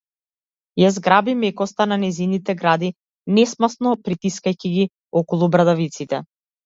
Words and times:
Ја 0.83 0.87
зграби 0.93 1.33
мекоста 1.41 1.85
на 1.91 1.99
нејзините 2.03 2.55
гради, 2.61 2.89
несмасно 3.41 3.93
пристискајќи 4.09 4.73
ги 4.79 4.87
околу 5.23 5.55
брадавиците. 5.59 6.23